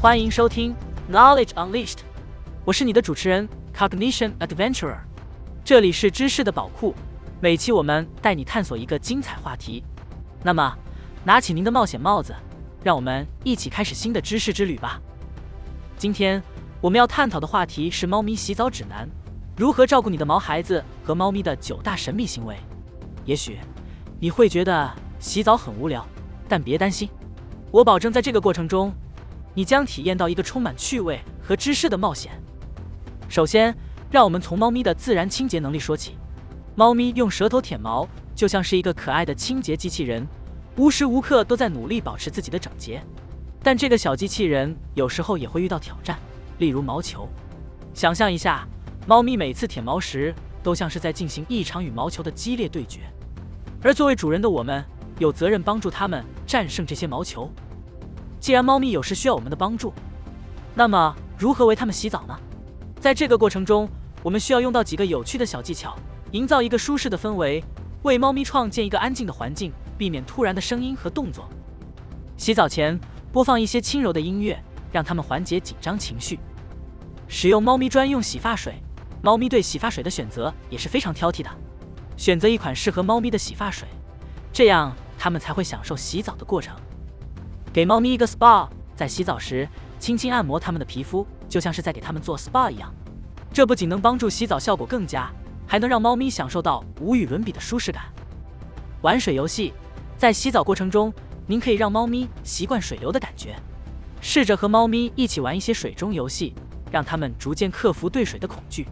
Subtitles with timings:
[0.00, 0.72] 欢迎收听
[1.10, 1.98] Knowledge Unleashed，
[2.64, 4.98] 我是你的主持人 Cognition Adventurer，
[5.64, 6.94] 这里是知识的宝库，
[7.40, 9.82] 每期我们带你探索一个精彩话题。
[10.44, 10.78] 那么，
[11.24, 12.32] 拿起您的冒险帽子，
[12.84, 15.00] 让我们一起开始新的知识之旅吧。
[15.98, 16.40] 今天
[16.80, 19.08] 我们要探讨的话题是猫咪洗澡指南，
[19.56, 22.56] 如何照顾你的毛孩子和猫咪的九大神秘行为。
[23.24, 23.58] 也许
[24.20, 26.06] 你会觉得洗澡很无聊，
[26.48, 27.08] 但别担心，
[27.70, 28.92] 我保证在这个过程中。
[29.54, 32.30] 你将体验到一个充满趣味和知识的冒险。
[33.26, 33.74] 首先，
[34.10, 36.18] 让我们从猫咪的自然清洁能力说起。
[36.74, 40.28] 猫咪用舌头舔毛，就像是一个可爱的清洁机器人，
[40.76, 43.02] 无时无刻都在努力保持自己的整洁。
[43.62, 46.18] 但这个小机器人有时候也会遇到挑战，
[46.58, 47.28] 例如毛球。
[47.94, 48.66] 想象一下，
[49.06, 53.00] 猫咪每次舔毛时，都像是在进行一场与毛球的激烈对决。
[53.82, 54.84] 而作为主人的我们，
[55.18, 57.50] 有责任帮助它们战胜这些毛球。
[58.40, 59.92] 既然猫咪有时需要我们的帮助，
[60.74, 62.38] 那么如何为它们洗澡呢？
[63.00, 63.88] 在这个过程中，
[64.22, 65.96] 我们需要用到几个有趣的小技巧，
[66.32, 67.62] 营造一个舒适的氛围，
[68.02, 71.48] 为猫咪创建一个安静的环境，避免突然的声音和动作。
[72.36, 72.98] 洗澡前
[73.32, 74.62] 播放一些轻柔的音乐，
[74.96, 76.40] 让它们缓解紧张情绪。
[77.28, 78.82] 使用猫咪专用洗发水，
[79.20, 81.50] 猫咪对洗发水的选择也是非常挑剔的，
[82.16, 83.86] 选择一款适合猫咪的洗发水，
[84.54, 86.74] 这样它们才会享受洗澡的过程。
[87.74, 92.90] 给猫咪一个 SPA，在洗澡时轻轻按摩它们的皮肤，就像是在给它们做 SPA 一样。
[93.52, 95.30] 这不仅能帮助洗澡效果更佳，
[95.66, 98.04] 还能让猫咪享受到无与伦比的舒适感。
[99.02, 99.74] 玩水游戏，
[100.16, 101.12] 在洗澡过程中，
[101.46, 103.54] 您可以让猫咪习惯水流的感觉，
[104.28, 106.52] 试着和猫咪一起玩一些水中游戏，
[106.90, 108.84] 让它们逐渐克服对水的恐惧。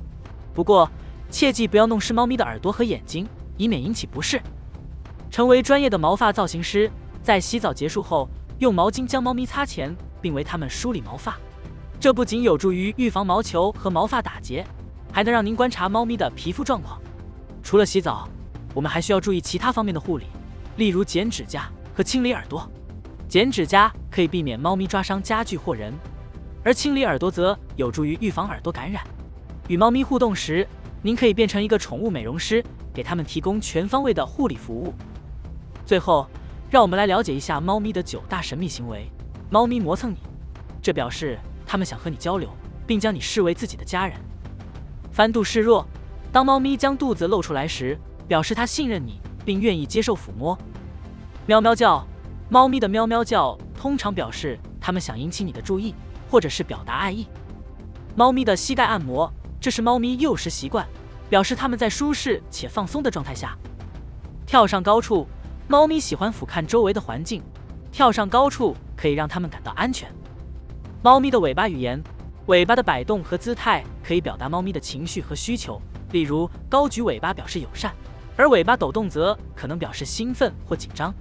[0.55, 0.89] 不过，
[1.29, 4.41] 切记不要弄湿猫咪的耳朵和眼睛，以免引起不适。
[5.33, 6.89] 成为专业的毛发造型师，
[7.21, 8.29] 在洗澡结束后。
[8.61, 9.93] 用毛巾将猫咪擦前，
[10.23, 11.37] 并为它们梳理毛发，
[11.99, 14.65] 这不仅有助于预防毛球和毛发打结，
[15.13, 17.03] 还能让您观察猫咪的皮肤状况。
[17.61, 18.29] 除了洗澡，
[18.73, 20.27] 我们还需要注意其他方面的护理，
[20.77, 22.71] 例如剪指甲和清理耳朵。
[23.35, 25.93] 剪指甲可以避免猫咪抓伤家具或人，
[26.63, 29.03] 而清理耳朵则有助于预防耳朵感染。
[29.67, 30.65] 与猫咪互动时，
[31.03, 34.95] 您可以变成一个宠物美容师，给它们提供全方位的护理服务。
[35.85, 36.29] 最后。
[36.71, 39.11] 让我们来了解一下猫咪的九大神秘行为。
[39.51, 40.19] 猫咪磨蹭你，
[40.81, 41.37] 这表示
[41.67, 42.49] 它们想和你交流，
[42.87, 44.17] 并将你视为自己的家人。
[45.11, 45.85] 翻肚示弱，
[46.31, 50.57] 当猫咪将肚子露出来时，表示它信任你，并愿意接受抚摸。
[51.47, 52.07] 喵喵叫，
[52.55, 55.93] 猫咪的喵喵叫通常表示它们想引起你的注意，
[56.31, 57.27] 或者是表达爱意。
[58.15, 59.29] 猫咪的膝盖按摩，
[59.61, 60.87] 这是猫咪幼时习惯，
[61.29, 63.59] 表示它们在舒适且放松的状态下。
[64.47, 65.27] 跳上高处。
[65.67, 67.43] 猫咪喜欢俯瞰周围的环境，
[67.91, 70.09] 跳上高处可以让它们感到安全。
[71.03, 72.01] 猫咪的尾巴语言，
[72.47, 75.83] 尾巴的摆动和姿态可以表达猫咪的情绪和需求，
[76.13, 77.93] 例如高举尾巴表示友善，
[78.37, 81.13] 而尾巴抖动则可能表示兴奋或紧张。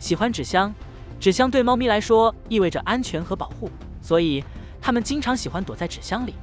[0.00, 0.74] 喜欢纸箱，
[1.20, 4.42] 纸箱对猫咪来说意味着安全和保护，所以
[4.80, 6.34] 它们经常喜欢躲在纸箱里。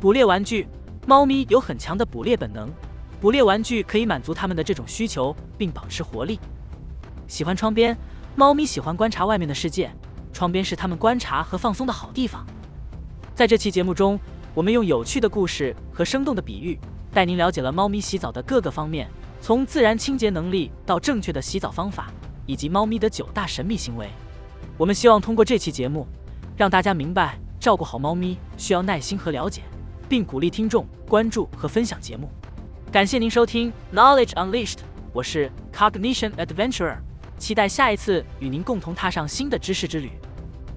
[0.00, 0.68] 捕猎玩具，
[1.06, 2.70] 猫咪有很强的捕猎本能。
[3.20, 6.38] 捕猎玩具可以满足它们的这种需求，并保持活力。
[7.26, 7.96] 喜欢窗边，
[8.36, 9.90] 猫咪喜欢观察外面的世界，
[10.32, 12.46] 窗边是它们观察和放松的好地方。
[13.34, 14.18] 在这期节目中，
[14.54, 16.78] 我们用有趣的故事和生动的比喻，
[17.12, 19.08] 带您了解了猫咪洗澡的各个方面，
[19.40, 22.12] 从自然清洁能力到正确的洗澡方法，
[22.46, 24.08] 以及猫咪的九大神秘行为。
[24.76, 26.06] 我们希望通过这期节目，
[26.56, 29.62] 让大家明白照顾好猫咪需要耐心和了解，
[30.08, 32.28] 并鼓励听众关注和分享节目。
[32.90, 34.78] 感谢您收听 Knowledge Unleashed，
[35.12, 36.96] 我是 Cognition Adventurer，
[37.38, 40.10] 期待下一次与您共同踏上新的知识之旅。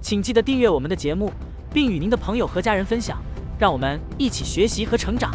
[0.00, 1.32] 请记得订阅我们的节目，
[1.72, 3.20] 并与您的朋友和家人分享，
[3.58, 5.34] 让我们一起学习和成长。